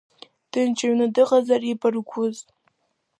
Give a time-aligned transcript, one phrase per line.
[0.51, 2.37] Ҭынч аҩны дыҟазар ибаргәыз!